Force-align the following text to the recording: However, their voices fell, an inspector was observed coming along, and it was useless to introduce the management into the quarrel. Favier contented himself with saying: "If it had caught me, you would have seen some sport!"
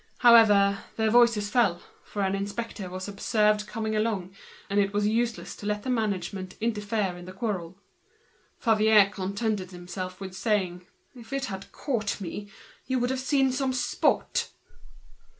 However, 0.21 0.79
their 0.97 1.11
voices 1.11 1.51
fell, 1.51 1.79
an 2.15 2.33
inspector 2.33 2.89
was 2.89 3.07
observed 3.07 3.67
coming 3.67 3.95
along, 3.95 4.33
and 4.67 4.79
it 4.79 4.93
was 4.93 5.07
useless 5.07 5.55
to 5.57 5.67
introduce 5.67 5.83
the 5.83 5.89
management 5.91 6.55
into 6.59 6.81
the 6.81 7.33
quarrel. 7.37 7.77
Favier 8.57 9.11
contented 9.11 9.69
himself 9.69 10.19
with 10.19 10.33
saying: 10.33 10.87
"If 11.13 11.31
it 11.31 11.45
had 11.45 11.71
caught 11.71 12.19
me, 12.19 12.49
you 12.87 12.97
would 12.97 13.11
have 13.11 13.19
seen 13.19 13.51
some 13.51 13.73
sport!" 13.73 14.49